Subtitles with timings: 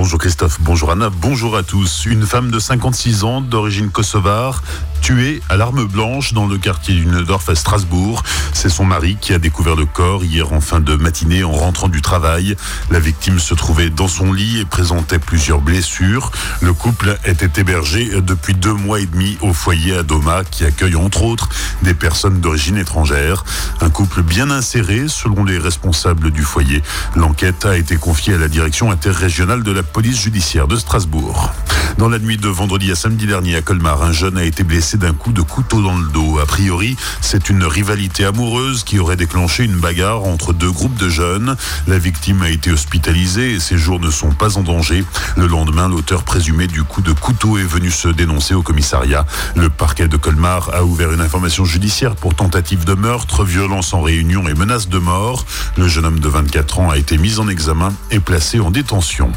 [0.00, 2.06] Bonjour Christophe, bonjour Anna, bonjour à tous.
[2.06, 4.62] Une femme de 56 ans d'origine kosovare
[5.00, 8.22] tuée à l'arme blanche dans le quartier du Neudorf à Strasbourg.
[8.52, 11.88] C'est son mari qui a découvert le corps hier en fin de matinée en rentrant
[11.88, 12.56] du travail.
[12.90, 16.30] La victime se trouvait dans son lit et présentait plusieurs blessures.
[16.60, 20.96] Le couple était hébergé depuis deux mois et demi au foyer à Doma qui accueille
[20.96, 21.48] entre autres
[21.82, 23.44] des personnes d'origine étrangère.
[23.80, 26.82] Un couple bien inséré selon les responsables du foyer.
[27.16, 31.52] L'enquête a été confiée à la direction interrégionale de la police judiciaire de Strasbourg.
[31.98, 34.98] Dans la nuit de vendredi à samedi dernier à Colmar, un jeune a été blessé
[34.98, 36.38] d'un coup de couteau dans le dos.
[36.38, 41.08] A priori, c'est une rivalité amoureuse qui aurait déclenché une bagarre entre deux groupes de
[41.08, 41.56] jeunes.
[41.86, 45.04] La victime a été hospitalisée et ses jours ne sont pas en danger.
[45.36, 49.26] Le lendemain, l'auteur présumé du coup de couteau est venu se dénoncer au commissariat.
[49.56, 54.02] Le parquet de Colmar a ouvert une information judiciaire pour tentative de meurtre, violence en
[54.02, 55.44] réunion et menace de mort.
[55.76, 59.32] Le jeune homme de 24 ans a été mis en examen et placé en détention.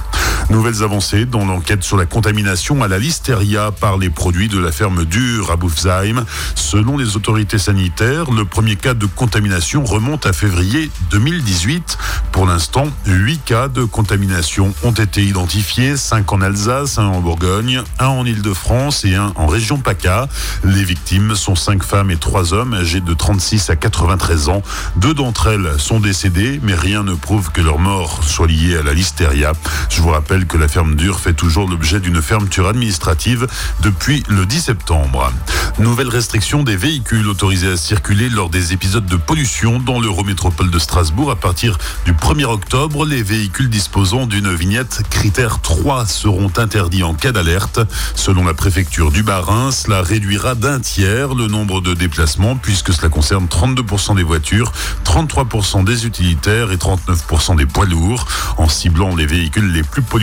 [0.51, 4.73] Nouvelles avancées dans l'enquête sur la contamination à la listeria par les produits de la
[4.73, 6.25] ferme dure à Boufsheim.
[6.55, 11.97] Selon les autorités sanitaires, le premier cas de contamination remonte à février 2018.
[12.33, 17.81] Pour l'instant, 8 cas de contamination ont été identifiés, 5 en Alsace, 1 en Bourgogne,
[17.99, 20.27] 1 en Ile-de-France et 1 en région PACA.
[20.65, 24.63] Les victimes sont 5 femmes et 3 hommes âgés de 36 à 93 ans.
[24.97, 28.83] Deux d'entre elles sont décédées, mais rien ne prouve que leur mort soit liée à
[28.83, 29.53] la listeria.
[29.89, 33.47] Je vous rappelle que la ferme dure fait toujours l'objet d'une fermeture administrative
[33.81, 35.31] depuis le 10 septembre.
[35.79, 40.79] Nouvelle restriction des véhicules autorisés à circuler lors des épisodes de pollution dans l'Eurométropole de
[40.79, 41.31] Strasbourg.
[41.31, 47.13] À partir du 1er octobre, les véhicules disposant d'une vignette critère 3 seront interdits en
[47.13, 47.79] cas d'alerte.
[48.15, 53.09] Selon la préfecture du Bas-Rhin, cela réduira d'un tiers le nombre de déplacements puisque cela
[53.09, 54.71] concerne 32% des voitures,
[55.05, 58.27] 33% des utilitaires et 39% des poids lourds.
[58.57, 60.20] En ciblant les véhicules les plus polluants,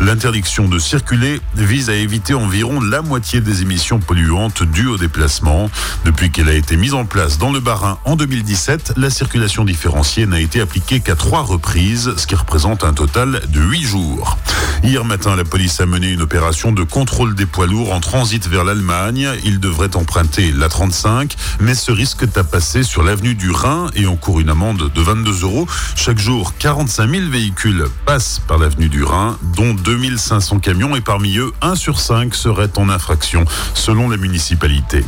[0.00, 5.70] L'interdiction de circuler vise à éviter environ la moitié des émissions polluantes dues au déplacement.
[6.04, 10.26] Depuis qu'elle a été mise en place dans le Bas-Rhin en 2017, la circulation différenciée
[10.26, 14.38] n'a été appliquée qu'à trois reprises, ce qui représente un total de huit jours.
[14.82, 18.46] Hier matin, la police a mené une opération de contrôle des poids lourds en transit
[18.48, 19.28] vers l'Allemagne.
[19.44, 24.06] Ils devraient emprunter la 35, mais se risquent à passer sur l'avenue du Rhin et
[24.06, 25.66] encourent une amende de 22 euros.
[25.96, 31.38] Chaque jour, 45 000 véhicules passent par l'avenue du Rhin dont 2500 camions et parmi
[31.38, 33.44] eux, 1 sur 5 serait en infraction,
[33.74, 35.04] selon la municipalité.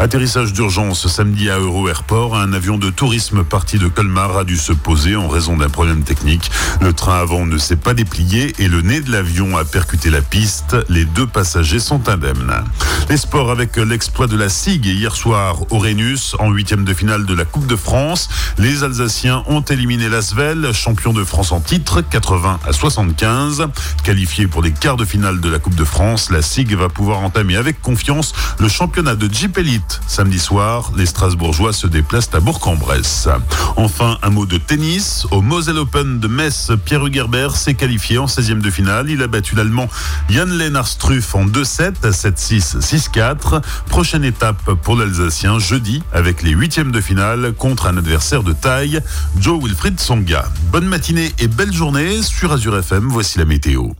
[0.00, 4.56] Atterrissage d'urgence samedi à Euro Airport, un avion de tourisme parti de Colmar a dû
[4.56, 6.50] se poser en raison d'un problème technique.
[6.80, 10.20] Le train avant ne s'est pas déplié et le nez de l'avion a percuté la
[10.20, 10.76] piste.
[10.88, 12.64] Les deux passagers sont indemnes.
[13.08, 17.26] Les sports avec l'exploit de la SIG hier soir au Rhenus en huitième de finale
[17.26, 18.28] de la Coupe de France.
[18.58, 23.63] Les Alsaciens ont éliminé l'Asvel, champion de France en titre, 80 à 75.
[24.02, 27.20] Qualifié pour les quarts de finale de la Coupe de France, la SIG va pouvoir
[27.20, 30.00] entamer avec confiance le championnat de Jeep Elite.
[30.06, 33.28] Samedi soir, les Strasbourgeois se déplacent à Bourg-en-Bresse.
[33.76, 35.26] Enfin, un mot de tennis.
[35.30, 39.10] Au Moselle Open de Metz, Pierre Hugerbert s'est qualifié en 16e de finale.
[39.10, 39.88] Il a battu l'Allemand
[40.28, 43.62] Jan Lennart Struff en 2-7, 7-6, 6-4.
[43.88, 49.00] Prochaine étape pour l'Alsacien jeudi avec les huitièmes de finale contre un adversaire de taille,
[49.38, 50.44] Joe Wilfried Songa.
[50.70, 53.08] Bonne matinée et belle journée sur Azure FM.
[53.08, 53.94] Voici la météo.